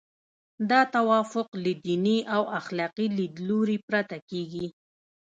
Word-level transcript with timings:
دا 0.69 0.81
توافق 0.95 1.47
له 1.63 1.71
دیني 1.85 2.17
او 2.35 2.43
اخلاقي 2.59 3.05
لیدلوري 3.17 3.77
پرته 3.87 4.17
کیږي. 4.29 4.67